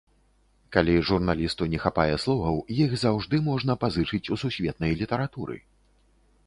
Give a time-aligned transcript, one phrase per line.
[0.75, 5.55] Калі журналісту не хапае словаў, іх заўжды можна пазычыць у сусветнай літаратуры.